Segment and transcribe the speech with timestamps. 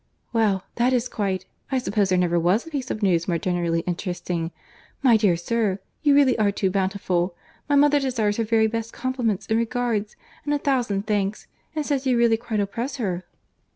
[0.33, 0.63] "Well!
[0.77, 4.49] that is quite—I suppose there never was a piece of news more generally interesting.
[5.03, 7.35] My dear sir, you really are too bountiful.
[7.69, 11.45] My mother desires her very best compliments and regards, and a thousand thanks,
[11.75, 13.25] and says you really quite oppress her."